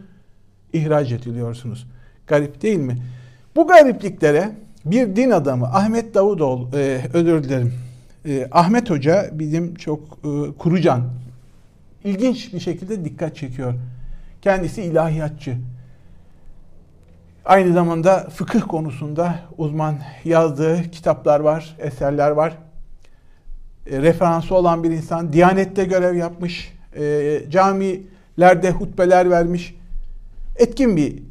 ihraç 0.73 1.11
ediliyorsunuz. 1.11 1.87
Garip 2.27 2.61
değil 2.61 2.79
mi? 2.79 2.97
Bu 3.55 3.67
garipliklere 3.67 4.55
bir 4.85 5.15
din 5.15 5.31
adamı 5.31 5.65
Ahmet 5.65 6.15
Davutoğlu, 6.15 6.69
e, 6.73 7.01
özür 7.13 7.43
dilerim, 7.43 7.73
e, 8.25 8.47
Ahmet 8.51 8.89
Hoca 8.89 9.29
bizim 9.33 9.75
çok 9.75 9.99
e, 9.99 10.57
kurucan, 10.57 11.01
ilginç 12.03 12.53
bir 12.53 12.59
şekilde 12.59 13.05
dikkat 13.05 13.35
çekiyor. 13.35 13.73
Kendisi 14.41 14.83
ilahiyatçı. 14.83 15.57
Aynı 17.45 17.73
zamanda 17.73 18.29
fıkıh 18.29 18.61
konusunda 18.61 19.39
uzman 19.57 19.95
yazdığı 20.25 20.91
kitaplar 20.91 21.39
var, 21.39 21.75
eserler 21.79 22.31
var. 22.31 22.57
E, 23.87 24.01
referansı 24.01 24.55
olan 24.55 24.83
bir 24.83 24.91
insan. 24.91 25.33
Diyanette 25.33 25.85
görev 25.85 26.15
yapmış. 26.15 26.73
E, 26.95 27.39
camilerde 27.49 28.71
hutbeler 28.71 29.29
vermiş. 29.29 29.75
Etkin 30.55 30.97
bir 30.97 31.23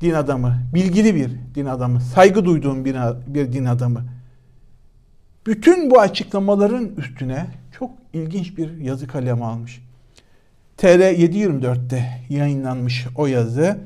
din 0.00 0.12
adamı, 0.12 0.58
bilgili 0.74 1.14
bir 1.14 1.30
din 1.54 1.66
adamı, 1.66 2.00
saygı 2.00 2.44
duyduğum 2.44 2.84
bir, 2.84 2.96
bir 3.26 3.52
din 3.52 3.64
adamı. 3.64 4.04
Bütün 5.48 5.90
bu 5.90 6.00
açıklamaların 6.00 6.90
üstüne 6.96 7.46
çok 7.78 7.90
ilginç 8.12 8.56
bir 8.56 8.76
yazı 8.76 9.06
kalemi 9.06 9.44
almış. 9.44 9.82
TR 10.76 10.86
724'te 10.86 12.20
yayınlanmış 12.28 13.06
o 13.16 13.26
yazı. 13.26 13.78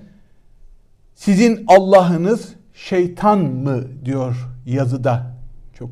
Sizin 1.15 1.65
Allah'ınız 1.67 2.49
şeytan 2.75 3.39
mı 3.39 3.85
diyor 4.05 4.37
yazıda. 4.67 5.27
Çok 5.79 5.91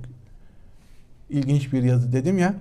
ilginç 1.30 1.72
bir 1.72 1.82
yazı 1.82 2.12
dedim 2.12 2.38
ya. 2.38 2.54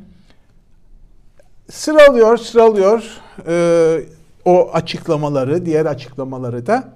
Sıralıyor, 1.71 2.37
sıralıyor 2.37 3.03
e, 3.47 4.01
o 4.45 4.69
açıklamaları, 4.73 5.65
diğer 5.65 5.85
açıklamaları 5.85 6.67
da. 6.67 6.93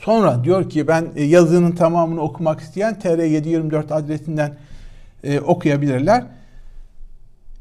Sonra 0.00 0.44
diyor 0.44 0.70
ki 0.70 0.88
ben 0.88 1.06
e, 1.16 1.24
yazının 1.24 1.72
tamamını 1.72 2.20
okumak 2.20 2.60
isteyen 2.60 2.94
TR724 2.94 3.94
adresinden 3.94 4.56
e, 5.26 5.40
okuyabilirler. 5.40 6.24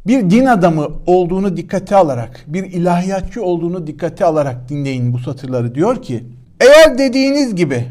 Bir 0.07 0.29
din 0.29 0.45
adamı 0.45 0.89
olduğunu 1.05 1.57
dikkate 1.57 1.95
alarak, 1.95 2.43
bir 2.47 2.63
ilahiyatçı 2.63 3.43
olduğunu 3.43 3.87
dikkate 3.87 4.25
alarak 4.25 4.69
dinleyin 4.69 5.13
bu 5.13 5.19
satırları. 5.19 5.75
Diyor 5.75 6.01
ki, 6.01 6.23
eğer 6.59 6.97
dediğiniz 6.97 7.55
gibi 7.55 7.85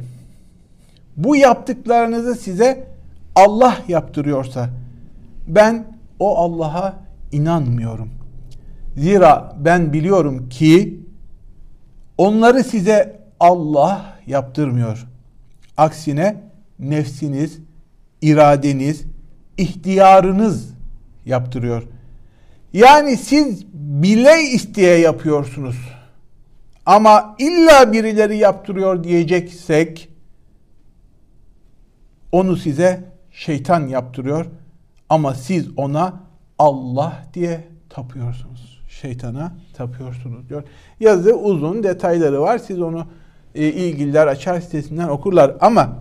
bu 1.16 1.37
yaptıklarınızı 1.37 2.35
size 2.35 2.87
Allah 3.35 3.78
yaptırıyorsa 3.88 4.71
ben 5.49 5.85
o 6.19 6.37
Allah'a 6.37 6.95
inanmıyorum. 7.33 8.11
Zira 8.97 9.57
ben 9.64 9.93
biliyorum 9.93 10.49
ki 10.49 11.00
onları 12.19 12.64
size 12.64 13.21
Allah 13.40 14.04
yaptırmıyor. 14.26 15.07
Aksine 15.76 16.37
nefsiniz, 16.78 17.59
iradeniz, 18.23 19.04
ihtiyarınız 19.59 20.75
yaptırıyor. 21.27 21.83
Yani 22.73 23.17
siz 23.17 23.67
bile 23.75 24.43
isteye 24.43 24.99
yapıyorsunuz. 24.99 25.77
Ama 26.87 27.37
illa 27.39 27.93
birileri 27.93 28.37
yaptırıyor 28.37 29.05
diyeceksek 29.05 30.09
onu 32.33 32.57
size 32.57 33.05
şeytan 33.31 33.87
yaptırıyor 33.87 34.47
ama 35.09 35.35
siz 35.35 35.69
ona 35.77 36.21
Allah 36.59 37.25
diye 37.35 37.65
tapıyorsunuz. 37.91 38.81
Şeytana 38.89 39.53
tapıyorsunuz 39.75 40.49
diyor. 40.49 40.63
Yazı 41.01 41.35
uzun 41.37 41.83
detayları 41.83 42.41
var. 42.41 42.59
Siz 42.59 42.81
onu 42.81 43.07
e, 43.55 43.69
ilgililer 43.69 44.27
açar 44.27 44.61
sitesinden 44.61 45.09
okurlar 45.09 45.57
ama 45.61 45.99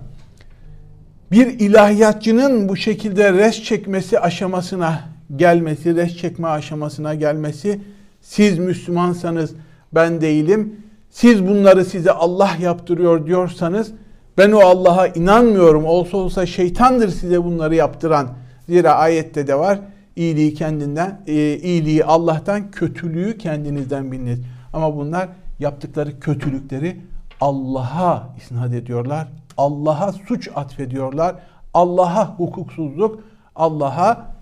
bir 1.34 1.60
ilahiyatçının 1.60 2.70
bu 2.70 2.76
şekilde 2.76 3.34
res 3.34 3.64
çekmesi 3.64 4.20
aşamasına 4.20 5.00
gelmesi, 5.36 5.96
res 5.96 6.18
çekme 6.18 6.48
aşamasına 6.48 7.16
gelmesi 7.16 7.82
siz 8.22 8.60
Müslümansanız 8.60 9.54
ben 9.96 10.22
değilim. 10.22 10.76
Siz 11.10 11.48
bunları 11.48 11.86
size 11.86 12.12
Allah 12.12 12.52
yaptırıyor 12.62 13.28
diyorsanız 13.28 13.92
ben 14.38 14.52
o 14.52 14.60
Allah'a 14.60 15.08
inanmıyorum. 15.08 15.86
Olsa 15.86 16.18
olsa 16.18 16.46
şeytandır 16.46 17.10
size 17.10 17.44
bunları 17.44 17.76
yaptıran. 17.76 18.30
Zira 18.70 18.94
ayette 18.94 19.48
de 19.48 19.56
var. 19.56 19.80
İyiliği 20.16 20.54
kendinden, 20.54 21.22
e, 21.28 21.34
iyiliği 21.58 22.06
Allah'tan, 22.06 22.72
kötülüğü 22.72 23.38
kendinizden 23.38 24.12
biliniz. 24.12 24.40
Ama 24.74 24.96
bunlar 24.96 25.30
yaptıkları 25.60 26.20
kötülükleri 26.20 27.02
Allah'a 27.42 28.36
isnat 28.38 28.74
ediyorlar. 28.74 29.28
Allah'a 29.58 30.12
suç 30.12 30.50
atfediyorlar. 30.56 31.36
Allah'a 31.74 32.40
hukuksuzluk, 32.40 33.24
Allah'a 33.56 34.34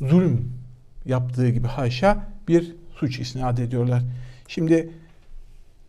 zulüm 0.00 0.52
yaptığı 1.04 1.48
gibi 1.48 1.66
haşa 1.66 2.16
bir 2.48 2.76
suç 2.94 3.18
isnat 3.18 3.58
ediyorlar. 3.58 4.02
Şimdi 4.48 4.90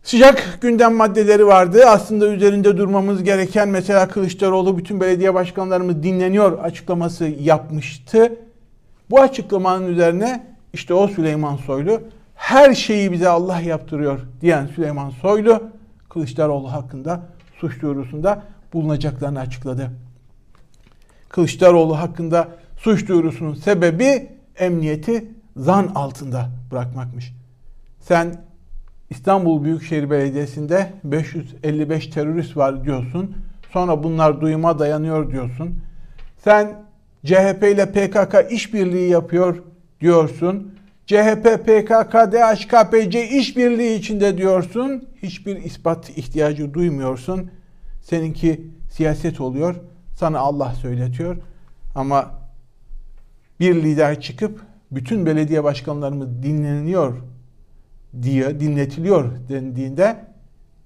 sıcak 0.02 0.58
gündem 0.60 0.94
maddeleri 0.94 1.46
vardı. 1.46 1.82
Aslında 1.86 2.28
üzerinde 2.28 2.76
durmamız 2.76 3.24
gereken 3.24 3.68
mesela 3.68 4.08
Kılıçdaroğlu 4.08 4.78
bütün 4.78 5.00
belediye 5.00 5.34
başkanlarımız 5.34 6.02
dinleniyor 6.02 6.58
açıklaması 6.58 7.24
yapmıştı. 7.24 8.32
Bu 9.10 9.20
açıklamanın 9.20 9.86
üzerine 9.86 10.46
işte 10.72 10.94
o 10.94 11.08
Süleyman 11.08 11.56
Soylu 11.56 12.00
her 12.34 12.74
şeyi 12.74 13.12
bize 13.12 13.28
Allah 13.28 13.60
yaptırıyor 13.60 14.20
diyen 14.40 14.66
Süleyman 14.66 15.10
Soylu 15.10 15.62
Kılıçdaroğlu 16.14 16.72
hakkında 16.72 17.22
suç 17.60 17.82
duyurusunda 17.82 18.42
bulunacaklarını 18.72 19.40
açıkladı. 19.40 19.90
Kılıçdaroğlu 21.28 21.98
hakkında 21.98 22.48
suç 22.76 23.08
duyurusunun 23.08 23.54
sebebi 23.54 24.28
emniyeti 24.58 25.30
zan 25.56 25.90
altında 25.94 26.50
bırakmakmış. 26.70 27.32
Sen 28.00 28.44
İstanbul 29.10 29.64
Büyükşehir 29.64 30.10
Belediyesi'nde 30.10 30.92
555 31.04 32.06
terörist 32.06 32.56
var 32.56 32.84
diyorsun. 32.84 33.36
Sonra 33.72 34.02
bunlar 34.02 34.40
duyuma 34.40 34.78
dayanıyor 34.78 35.32
diyorsun. 35.32 35.78
Sen 36.44 36.84
CHP 37.24 37.62
ile 37.62 37.92
PKK 37.92 38.52
işbirliği 38.52 39.10
yapıyor 39.10 39.62
diyorsun. 40.00 40.73
CHP, 41.06 41.44
PKK, 41.66 42.14
DHKPC 42.32 43.28
işbirliği 43.28 43.98
içinde 43.98 44.38
diyorsun. 44.38 45.08
Hiçbir 45.22 45.56
ispat 45.56 46.10
ihtiyacı 46.18 46.74
duymuyorsun. 46.74 47.50
Seninki 48.02 48.66
siyaset 48.90 49.40
oluyor. 49.40 49.74
Sana 50.16 50.38
Allah 50.38 50.74
söyletiyor. 50.74 51.36
Ama 51.94 52.30
bir 53.60 53.74
lider 53.74 54.20
çıkıp 54.20 54.60
bütün 54.90 55.26
belediye 55.26 55.64
başkanlarımız 55.64 56.42
dinleniyor 56.42 57.16
diye 58.22 58.60
dinletiliyor 58.60 59.32
dendiğinde 59.48 60.24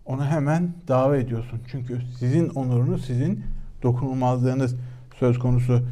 onu 0.07 0.25
hemen 0.25 0.73
davet 0.89 1.27
ediyorsun. 1.27 1.61
Çünkü 1.71 2.01
sizin 2.19 2.49
onurunuz, 2.49 3.07
sizin 3.07 3.45
dokunulmazlığınız 3.83 4.75
söz 5.19 5.39
konusu. 5.39 5.83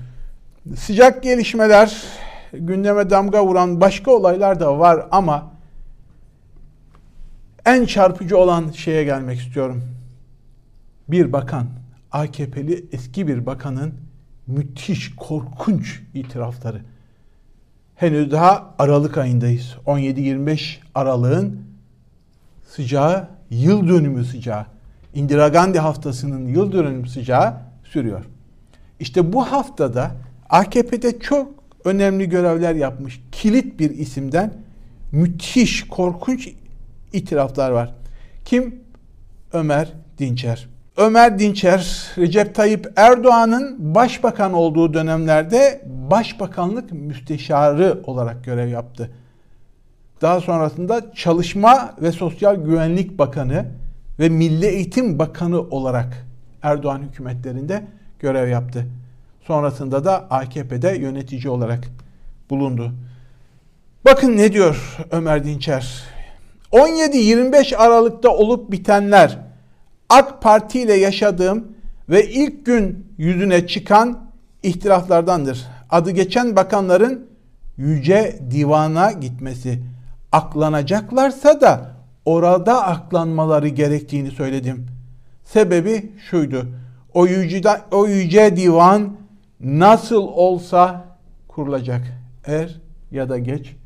Sıcak 0.76 1.22
gelişmeler, 1.22 2.02
gündeme 2.58 3.10
damga 3.10 3.46
vuran 3.46 3.80
başka 3.80 4.10
olaylar 4.10 4.60
da 4.60 4.78
var 4.78 5.06
ama 5.10 5.52
en 7.66 7.84
çarpıcı 7.84 8.38
olan 8.38 8.70
şeye 8.70 9.04
gelmek 9.04 9.38
istiyorum. 9.38 9.82
Bir 11.08 11.32
bakan, 11.32 11.66
AKP'li 12.12 12.86
eski 12.92 13.28
bir 13.28 13.46
bakanın 13.46 13.94
müthiş, 14.46 15.16
korkunç 15.16 16.02
itirafları. 16.14 16.80
Henüz 17.96 18.30
daha 18.30 18.74
Aralık 18.78 19.18
ayındayız. 19.18 19.76
17-25 19.86 20.78
Aralık'ın 20.94 21.60
sıcağı, 22.68 23.28
yıl 23.50 23.88
dönümü 23.88 24.24
sıcağı. 24.24 24.66
Indira 25.14 25.48
Gandhi 25.48 25.78
haftasının 25.78 26.46
yıl 26.46 26.72
dönümü 26.72 27.08
sıcağı 27.08 27.54
sürüyor. 27.84 28.24
İşte 29.00 29.32
bu 29.32 29.52
haftada 29.52 30.10
AKP'de 30.50 31.18
çok 31.18 31.55
önemli 31.86 32.28
görevler 32.28 32.74
yapmış 32.74 33.20
kilit 33.32 33.78
bir 33.78 33.90
isimden 33.90 34.52
müthiş, 35.12 35.88
korkunç 35.88 36.48
itiraflar 37.12 37.70
var. 37.70 37.94
Kim? 38.44 38.74
Ömer 39.52 39.92
Dinçer. 40.18 40.68
Ömer 40.96 41.38
Dinçer, 41.38 42.06
Recep 42.18 42.54
Tayyip 42.54 42.92
Erdoğan'ın 42.96 43.94
başbakan 43.94 44.52
olduğu 44.52 44.94
dönemlerde 44.94 45.82
başbakanlık 46.10 46.92
müsteşarı 46.92 48.00
olarak 48.04 48.44
görev 48.44 48.68
yaptı. 48.68 49.10
Daha 50.22 50.40
sonrasında 50.40 51.12
Çalışma 51.14 51.94
ve 52.02 52.12
Sosyal 52.12 52.56
Güvenlik 52.56 53.18
Bakanı 53.18 53.66
ve 54.18 54.28
Milli 54.28 54.66
Eğitim 54.66 55.18
Bakanı 55.18 55.60
olarak 55.60 56.26
Erdoğan 56.62 57.02
hükümetlerinde 57.02 57.84
görev 58.20 58.48
yaptı. 58.48 58.86
Sonrasında 59.46 60.04
da 60.04 60.26
AKP'de 60.30 60.96
yönetici 60.96 61.50
olarak 61.50 61.84
bulundu. 62.50 62.92
Bakın 64.04 64.36
ne 64.36 64.52
diyor 64.52 64.96
Ömer 65.10 65.44
Dinçer. 65.44 66.04
17-25 66.72 67.76
Aralık'ta 67.76 68.30
olup 68.30 68.72
bitenler 68.72 69.38
AK 70.08 70.42
Parti 70.42 70.80
ile 70.80 70.94
yaşadığım 70.94 71.64
ve 72.08 72.28
ilk 72.28 72.66
gün 72.66 73.06
yüzüne 73.18 73.66
çıkan 73.66 74.18
ihtilaflardandır. 74.62 75.66
Adı 75.90 76.10
geçen 76.10 76.56
bakanların 76.56 77.26
yüce 77.76 78.38
divana 78.50 79.12
gitmesi. 79.12 79.82
Aklanacaklarsa 80.32 81.60
da 81.60 81.90
orada 82.24 82.86
aklanmaları 82.86 83.68
gerektiğini 83.68 84.30
söyledim. 84.30 84.86
Sebebi 85.44 86.12
şuydu. 86.30 86.66
O 87.14 87.26
yüce, 87.26 87.62
o 87.90 88.06
yüce 88.06 88.56
divan 88.56 89.25
nasıl 89.60 90.22
olsa 90.22 91.04
kurulacak. 91.48 92.02
Er 92.46 92.80
ya 93.10 93.28
da 93.28 93.38
geç 93.38 93.76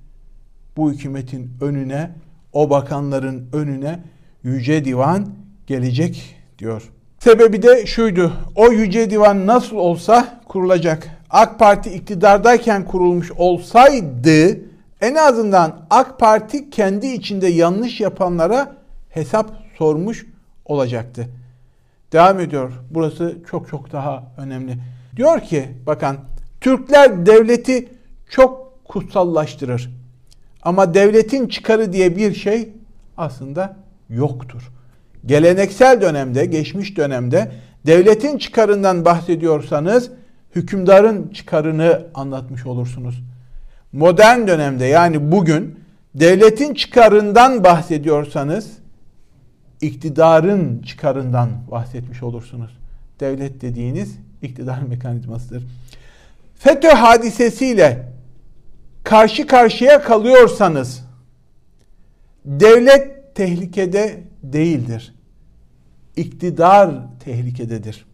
bu 0.76 0.92
hükümetin 0.92 1.50
önüne, 1.60 2.10
o 2.52 2.70
bakanların 2.70 3.48
önüne 3.52 4.00
yüce 4.42 4.84
divan 4.84 5.28
gelecek 5.66 6.36
diyor. 6.58 6.90
Sebebi 7.18 7.62
de 7.62 7.86
şuydu. 7.86 8.32
O 8.56 8.72
yüce 8.72 9.10
divan 9.10 9.46
nasıl 9.46 9.76
olsa 9.76 10.40
kurulacak. 10.48 11.08
AK 11.30 11.58
Parti 11.58 11.90
iktidardayken 11.90 12.84
kurulmuş 12.84 13.32
olsaydı 13.32 14.60
en 15.00 15.14
azından 15.14 15.86
AK 15.90 16.18
Parti 16.18 16.70
kendi 16.70 17.06
içinde 17.06 17.46
yanlış 17.46 18.00
yapanlara 18.00 18.76
hesap 19.08 19.50
sormuş 19.78 20.26
olacaktı. 20.64 21.28
Devam 22.12 22.40
ediyor. 22.40 22.72
Burası 22.90 23.38
çok 23.50 23.68
çok 23.68 23.92
daha 23.92 24.32
önemli. 24.36 24.78
Diyor 25.16 25.40
ki 25.40 25.68
bakan 25.86 26.16
Türkler 26.60 27.26
devleti 27.26 27.88
çok 28.30 28.84
kutsallaştırır. 28.84 29.90
Ama 30.62 30.94
devletin 30.94 31.48
çıkarı 31.48 31.92
diye 31.92 32.16
bir 32.16 32.34
şey 32.34 32.68
aslında 33.16 33.76
yoktur. 34.08 34.70
Geleneksel 35.26 36.00
dönemde, 36.00 36.46
geçmiş 36.46 36.96
dönemde 36.96 37.52
devletin 37.86 38.38
çıkarından 38.38 39.04
bahsediyorsanız 39.04 40.10
hükümdarın 40.56 41.28
çıkarını 41.28 42.06
anlatmış 42.14 42.66
olursunuz. 42.66 43.22
Modern 43.92 44.46
dönemde 44.46 44.84
yani 44.84 45.32
bugün 45.32 45.80
devletin 46.14 46.74
çıkarından 46.74 47.64
bahsediyorsanız 47.64 48.70
iktidarın 49.80 50.82
çıkarından 50.82 51.48
bahsetmiş 51.70 52.22
olursunuz. 52.22 52.70
Devlet 53.20 53.60
dediğiniz 53.60 54.16
iktidar 54.42 54.82
mekanizmasıdır. 54.88 55.62
FETÖ 56.58 56.88
hadisesiyle 56.88 58.12
karşı 59.04 59.46
karşıya 59.46 60.02
kalıyorsanız 60.02 61.04
devlet 62.44 63.34
tehlikede 63.34 64.20
değildir. 64.42 65.14
İktidar 66.16 66.90
tehlikededir. 67.24 68.06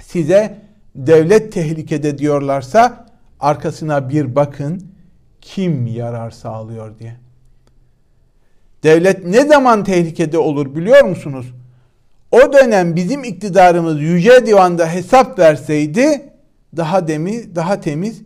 Size 0.00 0.58
devlet 0.94 1.52
tehlikede 1.52 2.18
diyorlarsa 2.18 3.06
arkasına 3.40 4.08
bir 4.08 4.34
bakın 4.36 4.92
kim 5.40 5.86
yarar 5.86 6.30
sağlıyor 6.30 6.98
diye. 6.98 7.16
Devlet 8.82 9.24
ne 9.24 9.46
zaman 9.46 9.84
tehlikede 9.84 10.38
olur 10.38 10.74
biliyor 10.74 11.04
musunuz? 11.04 11.46
O 12.30 12.52
dönem 12.52 12.96
bizim 12.96 13.24
iktidarımız 13.24 14.00
Yüce 14.00 14.46
Divan'da 14.46 14.92
hesap 14.92 15.38
verseydi 15.38 16.32
daha 16.76 17.08
demi, 17.08 17.54
daha 17.56 17.80
temiz, 17.80 18.22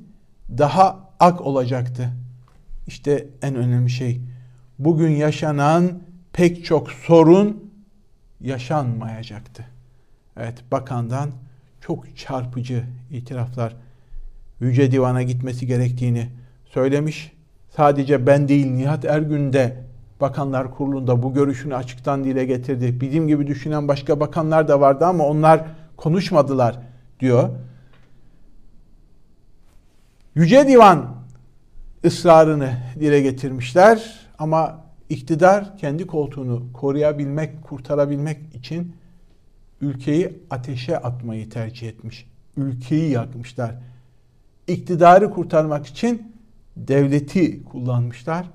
daha 0.58 1.10
ak 1.20 1.40
olacaktı. 1.40 2.10
İşte 2.86 3.26
en 3.42 3.54
önemli 3.54 3.90
şey. 3.90 4.20
Bugün 4.78 5.10
yaşanan 5.10 6.02
pek 6.32 6.64
çok 6.64 6.90
sorun 6.90 7.72
yaşanmayacaktı. 8.40 9.64
Evet 10.36 10.64
bakandan 10.72 11.30
çok 11.80 12.16
çarpıcı 12.16 12.84
itiraflar 13.10 13.76
Yüce 14.60 14.92
Divan'a 14.92 15.22
gitmesi 15.22 15.66
gerektiğini 15.66 16.28
söylemiş. 16.64 17.32
Sadece 17.76 18.26
ben 18.26 18.48
değil 18.48 18.66
Nihat 18.66 19.04
Ergün 19.04 19.52
de 19.52 19.76
Bakanlar 20.20 20.74
Kurulu'nda 20.74 21.22
bu 21.22 21.34
görüşünü 21.34 21.76
açıktan 21.76 22.24
dile 22.24 22.44
getirdi. 22.44 23.00
Bizim 23.00 23.28
gibi 23.28 23.46
düşünen 23.46 23.88
başka 23.88 24.20
bakanlar 24.20 24.68
da 24.68 24.80
vardı 24.80 25.06
ama 25.06 25.24
onlar 25.24 25.64
konuşmadılar 25.96 26.78
diyor. 27.20 27.48
Yüce 30.34 30.68
Divan 30.68 31.06
ısrarını 32.04 32.72
dile 33.00 33.20
getirmişler 33.20 34.28
ama 34.38 34.84
iktidar 35.08 35.78
kendi 35.78 36.06
koltuğunu 36.06 36.72
koruyabilmek, 36.72 37.62
kurtarabilmek 37.62 38.54
için 38.54 38.96
ülkeyi 39.80 40.38
ateşe 40.50 40.98
atmayı 40.98 41.50
tercih 41.50 41.88
etmiş. 41.88 42.26
Ülkeyi 42.56 43.10
yakmışlar. 43.10 43.74
İktidarı 44.66 45.30
kurtarmak 45.30 45.86
için 45.86 46.32
devleti 46.76 47.64
kullanmışlar. 47.64 48.46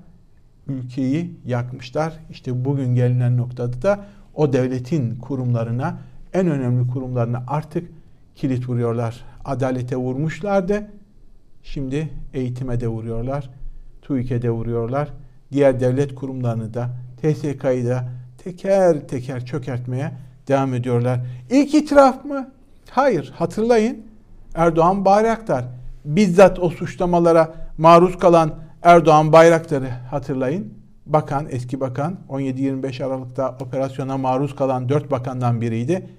Ülkeyi 0.68 1.40
yakmışlar. 1.46 2.12
İşte 2.30 2.64
bugün 2.64 2.94
gelinen 2.94 3.36
noktada 3.36 3.82
da 3.82 4.04
o 4.34 4.52
devletin 4.52 5.16
kurumlarına, 5.16 5.98
en 6.32 6.46
önemli 6.46 6.90
kurumlarına 6.90 7.44
artık 7.46 7.90
kilit 8.34 8.68
vuruyorlar. 8.68 9.24
Adalete 9.44 9.96
vurmuşlardı. 9.96 10.90
Şimdi 11.62 12.08
eğitime 12.34 12.80
de 12.80 12.88
vuruyorlar. 12.88 13.50
TÜİK'e 14.02 14.42
de 14.42 14.50
vuruyorlar. 14.50 15.08
Diğer 15.52 15.80
devlet 15.80 16.14
kurumlarını 16.14 16.74
da, 16.74 16.90
TSK'yı 17.16 17.86
da 17.86 18.08
teker 18.38 19.08
teker 19.08 19.46
çökertmeye 19.46 20.12
devam 20.48 20.74
ediyorlar. 20.74 21.20
İlk 21.50 21.74
itiraf 21.74 22.24
mı? 22.24 22.50
Hayır. 22.90 23.32
Hatırlayın. 23.36 24.02
Erdoğan 24.54 25.04
Bayraktar. 25.04 25.64
Bizzat 26.04 26.58
o 26.58 26.70
suçlamalara 26.70 27.54
maruz 27.78 28.18
kalan 28.18 28.54
Erdoğan 28.86 29.32
Bayraktar'ı 29.32 29.88
hatırlayın. 29.88 30.74
Bakan, 31.06 31.46
eski 31.50 31.80
bakan 31.80 32.18
17-25 32.28 33.04
Aralık'ta 33.04 33.56
operasyona 33.60 34.18
maruz 34.18 34.56
kalan 34.56 34.88
dört 34.88 35.10
bakandan 35.10 35.60
biriydi. 35.60 36.10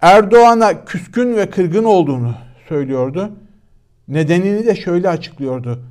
Erdoğan'a 0.00 0.84
küskün 0.84 1.36
ve 1.36 1.50
kırgın 1.50 1.84
olduğunu 1.84 2.34
söylüyordu. 2.68 3.32
Nedenini 4.08 4.66
de 4.66 4.76
şöyle 4.76 5.08
açıklıyordu. 5.08 5.82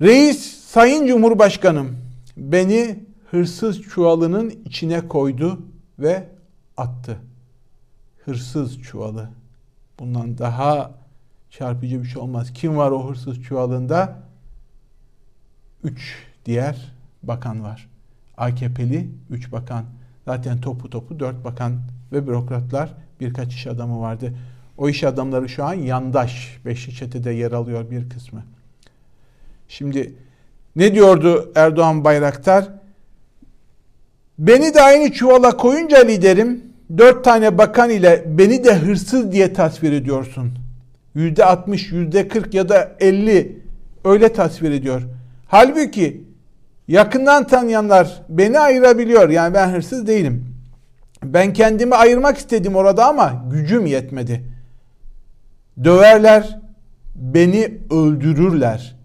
Reis, 0.00 0.64
Sayın 0.64 1.06
Cumhurbaşkanım 1.06 1.96
beni 2.36 3.04
hırsız 3.30 3.82
çuvalının 3.82 4.52
içine 4.64 5.08
koydu 5.08 5.62
ve 5.98 6.28
attı. 6.76 7.16
Hırsız 8.24 8.82
çuvalı. 8.82 9.28
Bundan 9.98 10.38
daha 10.38 10.90
çarpıcı 11.50 12.02
bir 12.02 12.08
şey 12.08 12.22
olmaz. 12.22 12.52
Kim 12.52 12.76
var 12.76 12.90
o 12.90 13.08
hırsız 13.08 13.42
çuvalında? 13.42 14.18
Üç 15.84 16.16
diğer 16.46 16.92
bakan 17.22 17.62
var. 17.62 17.88
AKP'li 18.36 19.08
üç 19.30 19.52
bakan. 19.52 19.84
Zaten 20.24 20.60
topu 20.60 20.90
topu 20.90 21.20
dört 21.20 21.44
bakan 21.44 21.80
ve 22.12 22.26
bürokratlar 22.26 22.94
birkaç 23.20 23.54
iş 23.54 23.66
adamı 23.66 24.00
vardı. 24.00 24.34
O 24.78 24.88
iş 24.88 25.04
adamları 25.04 25.48
şu 25.48 25.64
an 25.64 25.74
yandaş. 25.74 26.58
Beşli 26.64 26.94
çetede 26.94 27.30
yer 27.30 27.52
alıyor 27.52 27.90
bir 27.90 28.10
kısmı. 28.10 28.42
Şimdi 29.68 30.14
ne 30.76 30.94
diyordu 30.94 31.52
Erdoğan 31.54 32.04
Bayraktar? 32.04 32.68
Beni 34.38 34.74
de 34.74 34.82
aynı 34.82 35.12
çuvala 35.12 35.56
koyunca 35.56 35.98
liderim 35.98 36.64
dört 36.98 37.24
tane 37.24 37.58
bakan 37.58 37.90
ile 37.90 38.24
beni 38.26 38.64
de 38.64 38.74
hırsız 38.74 39.32
diye 39.32 39.52
tasvir 39.52 39.92
ediyorsun. 39.92 40.59
Yüzde 41.14 41.44
altmış, 41.44 41.92
yüzde 41.92 42.28
kırk 42.28 42.54
ya 42.54 42.68
da 42.68 42.92
elli 43.00 43.62
öyle 44.04 44.32
tasvir 44.32 44.70
ediyor. 44.70 45.02
Halbuki 45.46 46.24
yakından 46.88 47.46
tanıyanlar 47.46 48.22
beni 48.28 48.58
ayırabiliyor. 48.58 49.28
Yani 49.28 49.54
ben 49.54 49.68
hırsız 49.68 50.06
değilim. 50.06 50.56
Ben 51.24 51.52
kendimi 51.52 51.94
ayırmak 51.94 52.38
istedim 52.38 52.76
orada 52.76 53.06
ama 53.06 53.44
gücüm 53.50 53.86
yetmedi. 53.86 54.44
Döverler, 55.84 56.60
beni 57.14 57.78
öldürürler. 57.90 58.96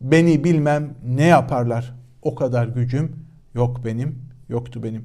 Beni 0.00 0.44
bilmem 0.44 0.94
ne 1.04 1.24
yaparlar. 1.24 1.94
O 2.22 2.34
kadar 2.34 2.66
gücüm 2.66 3.16
yok 3.54 3.84
benim, 3.84 4.18
yoktu 4.48 4.82
benim. 4.82 5.04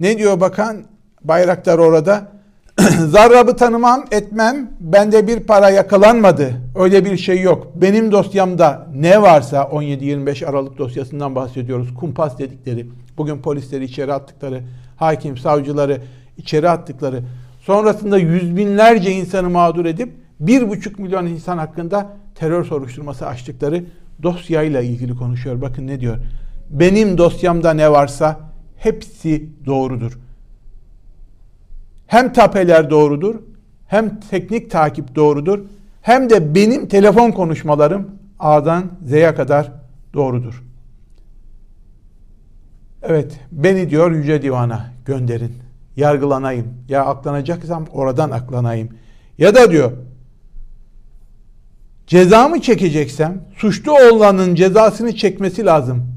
Ne 0.00 0.18
diyor 0.18 0.40
bakan? 0.40 0.84
Bayraktar 1.24 1.78
orada. 1.78 2.32
Zarrabı 3.06 3.56
tanımam, 3.56 4.04
etmem. 4.10 4.70
Bende 4.80 5.26
bir 5.26 5.40
para 5.40 5.70
yakalanmadı. 5.70 6.52
Öyle 6.74 7.04
bir 7.04 7.16
şey 7.16 7.40
yok. 7.40 7.66
Benim 7.74 8.12
dosyamda 8.12 8.86
ne 8.94 9.22
varsa 9.22 9.62
17-25 9.62 10.46
Aralık 10.46 10.78
dosyasından 10.78 11.34
bahsediyoruz. 11.34 11.94
Kumpas 11.94 12.38
dedikleri, 12.38 12.86
bugün 13.16 13.38
polisleri 13.38 13.84
içeri 13.84 14.12
attıkları, 14.12 14.62
hakim, 14.96 15.36
savcıları 15.36 16.00
içeri 16.36 16.70
attıkları, 16.70 17.22
sonrasında 17.60 18.18
yüz 18.18 18.56
binlerce 18.56 19.10
insanı 19.10 19.50
mağdur 19.50 19.84
edip 19.84 20.12
bir 20.40 20.68
buçuk 20.68 20.98
milyon 20.98 21.26
insan 21.26 21.58
hakkında 21.58 22.16
terör 22.34 22.64
soruşturması 22.64 23.26
açtıkları 23.26 23.84
dosyayla 24.22 24.80
ilgili 24.80 25.16
konuşuyor. 25.16 25.60
Bakın 25.60 25.86
ne 25.86 26.00
diyor. 26.00 26.16
Benim 26.70 27.18
dosyamda 27.18 27.74
ne 27.74 27.90
varsa 27.90 28.40
hepsi 28.76 29.48
doğrudur. 29.66 30.18
Hem 32.08 32.32
tapeler 32.32 32.90
doğrudur, 32.90 33.34
hem 33.86 34.20
teknik 34.20 34.70
takip 34.70 35.14
doğrudur, 35.14 35.60
hem 36.02 36.30
de 36.30 36.54
benim 36.54 36.88
telefon 36.88 37.30
konuşmalarım 37.30 38.10
A'dan 38.38 38.84
Z'ye 39.06 39.34
kadar 39.34 39.72
doğrudur. 40.14 40.64
Evet, 43.02 43.40
beni 43.52 43.90
diyor 43.90 44.12
Yüce 44.12 44.42
Divan'a 44.42 44.86
gönderin. 45.04 45.52
Yargılanayım. 45.96 46.66
Ya 46.88 47.04
aklanacaksam 47.04 47.86
oradan 47.92 48.30
aklanayım. 48.30 48.88
Ya 49.38 49.54
da 49.54 49.70
diyor 49.70 49.92
cezamı 52.06 52.60
çekeceksem 52.60 53.44
suçlu 53.56 53.92
olanın 53.92 54.54
cezasını 54.54 55.16
çekmesi 55.16 55.66
lazım. 55.66 56.12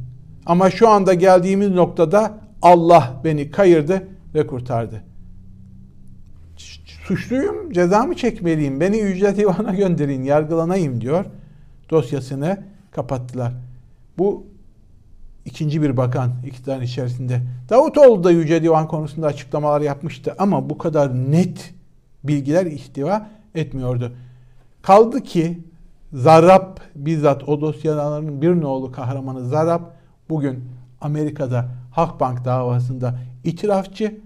Ama 0.46 0.70
şu 0.70 0.90
anda 0.90 1.14
geldiğimiz 1.14 1.70
noktada 1.70 2.38
Allah 2.62 3.22
beni 3.24 3.52
kayırdı 3.52 4.08
ve 4.34 4.48
kurtardı. 4.48 5.11
Suçluyum, 7.12 7.71
cezamı 7.71 8.15
çekmeliyim. 8.15 8.80
Beni 8.80 9.00
ücret 9.00 9.38
divana 9.38 9.76
gönderin, 9.76 10.24
yargılanayım 10.24 11.02
diyor. 11.02 11.26
Dosyasını 11.89 12.58
kapattılar. 12.91 13.54
Bu 14.17 14.45
ikinci 15.45 15.82
bir 15.82 15.97
bakan 15.97 16.32
iktidar 16.45 16.82
içerisinde. 16.82 17.41
Davutoğlu 17.69 18.24
da 18.24 18.32
Yüce 18.32 18.63
Divan 18.63 18.88
konusunda 18.88 19.28
açıklamalar 19.28 19.82
yapmıştı 19.82 20.36
ama 20.38 20.69
bu 20.69 20.78
kadar 20.78 21.32
net 21.32 21.74
bilgiler 22.24 22.65
ihtiva 22.65 23.30
etmiyordu. 23.56 24.13
Kaldı 24.82 25.21
ki 25.21 25.60
Zarrab 26.13 26.78
bizzat 26.95 27.50
o 27.50 27.62
dosyaların 27.62 28.41
bir 28.41 28.62
nolu 28.62 28.91
kahramanı 28.91 29.45
Zarrab 29.45 29.82
bugün 30.30 30.63
Amerika'da 31.02 31.65
Halkbank 31.91 32.45
davasında 32.45 33.19
itirafçı 33.43 34.19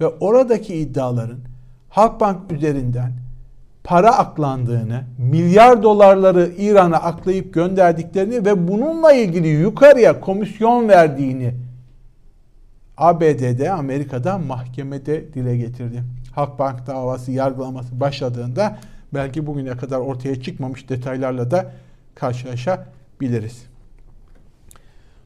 ve 0.00 0.06
oradaki 0.06 0.74
iddiaların 0.74 1.51
Halkbank 1.92 2.52
üzerinden 2.52 3.12
para 3.84 4.18
aklandığını, 4.18 5.04
milyar 5.18 5.82
dolarları 5.82 6.52
İran'a 6.58 6.96
aklayıp 6.96 7.54
gönderdiklerini 7.54 8.44
ve 8.44 8.68
bununla 8.68 9.12
ilgili 9.12 9.48
yukarıya 9.48 10.20
komisyon 10.20 10.88
verdiğini 10.88 11.54
ABD'de, 12.96 13.72
Amerika'da 13.72 14.38
mahkemede 14.38 15.34
dile 15.34 15.56
getirdi. 15.56 16.02
Halkbank 16.34 16.86
davası 16.86 17.32
yargılaması 17.32 18.00
başladığında 18.00 18.78
belki 19.14 19.46
bugüne 19.46 19.76
kadar 19.76 19.98
ortaya 19.98 20.42
çıkmamış 20.42 20.88
detaylarla 20.88 21.50
da 21.50 21.72
karşılaşabiliriz. 22.14 23.66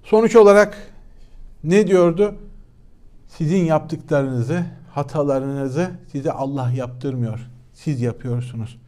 Sonuç 0.05 0.37
olarak 0.37 0.77
ne 1.65 1.87
diyordu? 1.87 2.35
Sizin 3.29 3.65
yaptıklarınızı, 3.65 4.63
hatalarınızı 4.97 5.91
size 6.13 6.33
Allah 6.33 6.71
yaptırmıyor. 6.71 7.51
Siz 7.73 8.01
yapıyorsunuz. 8.01 8.79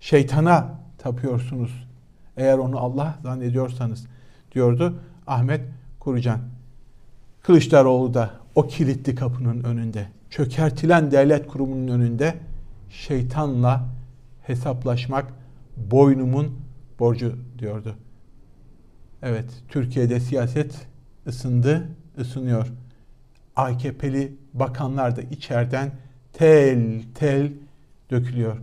Şeytana 0.00 0.74
tapıyorsunuz. 0.98 1.88
Eğer 2.36 2.58
onu 2.58 2.78
Allah 2.78 3.18
zannediyorsanız 3.22 4.06
diyordu 4.52 4.98
Ahmet 5.26 5.60
Kurucan. 6.00 6.40
Kılıçdaroğlu 7.42 8.14
da 8.14 8.30
o 8.54 8.66
kilitli 8.66 9.14
kapının 9.14 9.64
önünde, 9.64 10.08
çökertilen 10.30 11.10
devlet 11.10 11.46
kurumunun 11.46 11.88
önünde 11.88 12.36
şeytanla 12.90 13.88
hesaplaşmak 14.42 15.32
boynumun 15.76 16.58
borcu 16.98 17.36
diyordu. 17.58 17.94
Evet, 19.22 19.62
Türkiye'de 19.68 20.20
siyaset 20.20 20.86
ısındı, 21.26 21.88
ısınıyor. 22.18 22.66
AKP'li 23.56 24.39
bakanlar 24.54 25.16
da 25.16 25.22
içeriden 25.22 25.92
tel 26.32 27.02
tel 27.14 27.52
dökülüyor. 28.10 28.56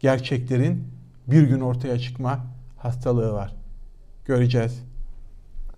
Gerçeklerin 0.00 0.84
bir 1.26 1.42
gün 1.42 1.60
ortaya 1.60 1.98
çıkma 1.98 2.46
hastalığı 2.78 3.32
var. 3.32 3.54
Göreceğiz. 4.24 4.82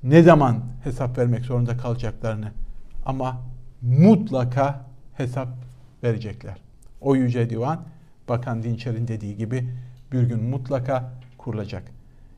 Ne 0.03 0.23
zaman 0.23 0.63
hesap 0.85 1.19
vermek 1.19 1.45
zorunda 1.45 1.77
kalacaklarını 1.77 2.53
ama 3.07 3.41
mutlaka 3.83 4.87
hesap 5.15 5.49
verecekler. 6.03 6.59
O 7.01 7.17
yüce 7.17 7.51
divan 7.51 7.85
Bakan 8.29 8.63
Dinçer'in 8.63 9.09
dediği 9.09 9.37
gibi 9.37 9.69
bir 10.13 10.23
gün 10.23 10.43
mutlaka 10.45 11.13
kurulacak. 11.39 11.83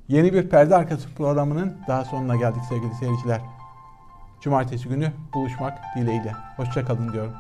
Yeni 0.09 0.33
bir 0.33 0.49
perde 0.49 0.77
arkası 0.77 1.09
programının 1.15 1.77
daha 1.89 2.05
sonuna 2.05 2.37
geldik 2.37 2.63
sevgili 2.69 2.95
seyirciler. 2.95 3.41
Cumartesi 4.45 4.89
günü 4.89 5.13
buluşmak 5.35 5.79
dileğiyle. 5.97 6.33
Hoşçakalın 6.57 7.13
diyorum. 7.13 7.33